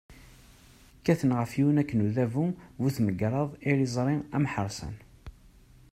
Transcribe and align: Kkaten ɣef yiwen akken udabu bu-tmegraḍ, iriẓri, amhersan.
Kkaten 0.99 1.31
ɣef 1.39 1.51
yiwen 1.57 1.81
akken 1.81 2.03
udabu 2.07 2.45
bu-tmegraḍ, 2.79 3.49
iriẓri, 3.69 4.17
amhersan. 4.35 4.95